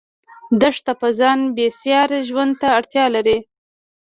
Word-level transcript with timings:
دښته 0.61 0.93
په 1.01 1.07
ځان 1.19 1.39
بسیا 1.55 2.01
ژوند 2.27 2.53
ته 2.61 2.67
اړتیا 2.77 3.05
لري. 3.15 3.37